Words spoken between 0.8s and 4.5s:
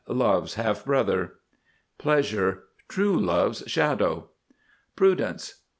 brother. PLEASURE. True Love's shadow.